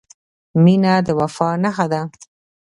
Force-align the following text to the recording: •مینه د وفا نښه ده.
•مینه 0.63 0.93
د 1.05 1.07
وفا 1.19 1.49
نښه 1.63 1.85
ده. 1.91 2.01